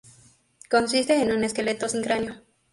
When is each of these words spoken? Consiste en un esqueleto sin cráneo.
Consiste 0.67 1.21
en 1.21 1.31
un 1.31 1.43
esqueleto 1.43 1.85
sin 1.87 2.01
cráneo. 2.01 2.33